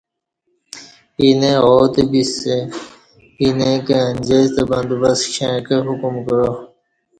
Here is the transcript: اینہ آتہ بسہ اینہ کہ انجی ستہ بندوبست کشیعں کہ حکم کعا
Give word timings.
اینہ 1.21 1.51
آتہ 1.73 2.03
بسہ 2.11 2.55
اینہ 3.41 3.69
کہ 3.85 3.95
انجی 4.07 4.39
ستہ 4.51 4.61
بندوبست 4.69 5.23
کشیعں 5.27 5.59
کہ 5.67 5.75
حکم 5.87 6.15
کعا 6.27 6.49